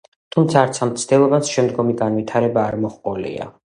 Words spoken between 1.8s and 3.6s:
განვითარება არ მოჰყოლია.